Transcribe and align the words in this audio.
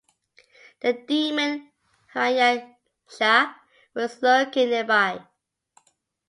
The 0.79 0.93
demon 0.93 1.69
Hiranyaksha 2.15 3.53
was 3.93 4.19
lurking 4.23 4.71
nearby. 4.71 5.27